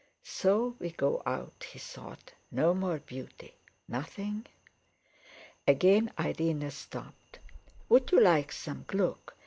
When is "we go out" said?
0.79-1.63